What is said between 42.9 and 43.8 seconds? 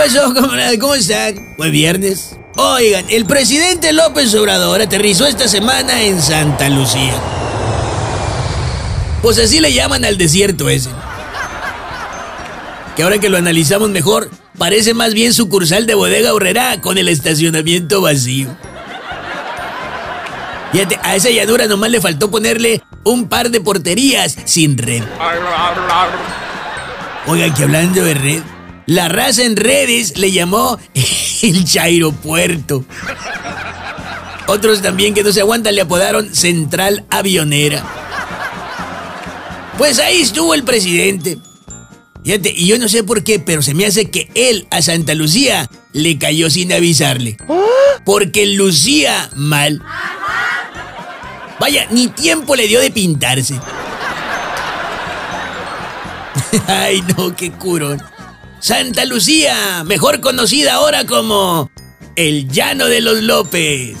por qué, pero se